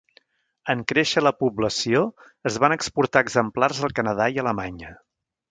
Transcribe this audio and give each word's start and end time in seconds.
En 0.73 0.79
créixer 0.91 1.21
la 1.23 1.33
població, 1.43 2.01
es 2.51 2.57
van 2.65 2.75
exportar 2.77 3.23
exemplars 3.27 3.83
al 3.89 3.95
Canadà 4.01 4.31
i 4.33 4.41
a 4.41 4.47
Alemanya. 4.47 4.93